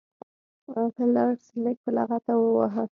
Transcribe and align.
فلیریک 0.95 1.39
سکلیټ 1.47 1.77
په 1.83 1.89
لغته 1.97 2.33
وواهه. 2.37 2.83